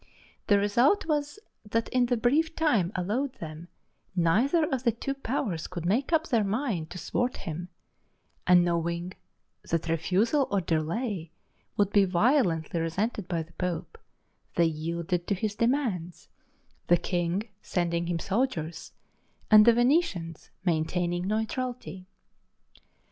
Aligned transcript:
The 0.47 0.57
result 0.57 1.05
was 1.05 1.37
that 1.63 1.87
in 1.89 2.07
the 2.07 2.17
brief 2.17 2.55
time 2.55 2.91
allowed 2.95 3.33
them, 3.33 3.67
neither 4.15 4.67
of 4.71 4.81
the 4.81 4.91
two 4.91 5.13
powers 5.13 5.67
could 5.67 5.85
make 5.85 6.11
up 6.11 6.25
their 6.29 6.43
mind 6.43 6.89
to 6.89 6.97
thwart 6.97 7.37
him; 7.37 7.69
and 8.47 8.65
knowing 8.65 9.13
that 9.69 9.87
refusal 9.87 10.47
or 10.49 10.59
delay 10.59 11.29
would 11.77 11.91
be 11.91 12.05
violently 12.05 12.79
resented 12.79 13.27
by 13.27 13.43
the 13.43 13.53
Pope, 13.53 13.99
they 14.55 14.65
yielded 14.65 15.27
to 15.27 15.35
his 15.35 15.53
demands, 15.53 16.29
the 16.87 16.97
king 16.97 17.43
sending 17.61 18.07
him 18.07 18.17
soldiers 18.17 18.93
and 19.51 19.67
the 19.67 19.73
Venetians 19.73 20.49
maintaining 20.65 21.27
neutrality. 21.27 22.07